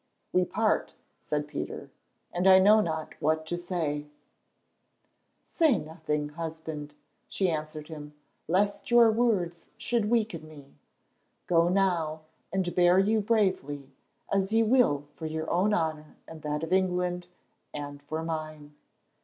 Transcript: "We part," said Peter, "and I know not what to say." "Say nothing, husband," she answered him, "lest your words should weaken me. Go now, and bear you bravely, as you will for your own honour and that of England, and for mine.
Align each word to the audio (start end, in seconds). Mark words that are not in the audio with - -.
"We 0.33 0.45
part," 0.45 0.95
said 1.21 1.47
Peter, 1.47 1.91
"and 2.33 2.47
I 2.49 2.57
know 2.57 2.81
not 2.81 3.13
what 3.21 3.45
to 3.45 3.55
say." 3.55 4.07
"Say 5.45 5.77
nothing, 5.77 6.29
husband," 6.29 6.95
she 7.27 7.51
answered 7.51 7.87
him, 7.87 8.15
"lest 8.47 8.89
your 8.89 9.11
words 9.11 9.67
should 9.77 10.09
weaken 10.09 10.47
me. 10.47 10.73
Go 11.45 11.69
now, 11.69 12.21
and 12.51 12.73
bear 12.73 12.97
you 12.97 13.21
bravely, 13.21 13.91
as 14.33 14.51
you 14.51 14.65
will 14.65 15.05
for 15.13 15.27
your 15.27 15.47
own 15.51 15.71
honour 15.71 16.15
and 16.27 16.41
that 16.41 16.63
of 16.63 16.73
England, 16.73 17.27
and 17.71 18.01
for 18.01 18.23
mine. 18.23 18.73